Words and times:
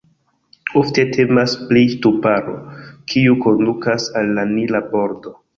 Ofte 0.79 1.03
temas 1.17 1.53
pri 1.67 1.83
ŝtuparo, 1.93 2.57
kiu 3.13 3.39
kondukas 3.47 4.11
al 4.23 4.37
la 4.39 4.51
Nila 4.57 4.87
bordo. 4.97 5.41